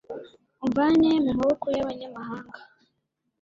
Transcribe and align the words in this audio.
umvane 0.63 1.09
mu 1.25 1.31
maboko 1.39 1.65
y’abanyamahanga 1.77 2.59